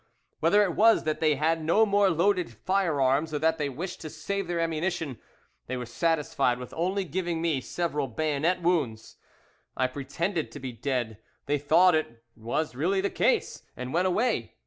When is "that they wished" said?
3.37-4.01